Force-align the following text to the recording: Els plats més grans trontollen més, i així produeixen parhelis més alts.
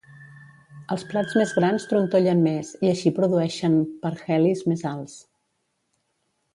Els 0.95 1.03
plats 1.11 1.35
més 1.41 1.53
grans 1.57 1.85
trontollen 1.91 2.41
més, 2.47 2.73
i 2.87 2.91
així 2.95 3.13
produeixen 3.21 3.79
parhelis 4.07 4.67
més 4.73 4.87
alts. 4.97 5.19